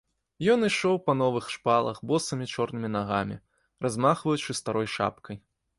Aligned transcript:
Ён 0.53 0.59
ішоў 0.69 0.95
па 1.09 1.15
новых 1.19 1.45
шпалах 1.55 2.01
босымі 2.13 2.45
чорнымі 2.55 2.89
нагамі, 2.97 3.41
размахваючы 3.87 4.51
старой 4.65 4.95
шапкай. 4.99 5.35